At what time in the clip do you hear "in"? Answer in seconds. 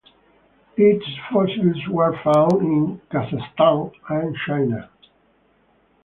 2.53-3.01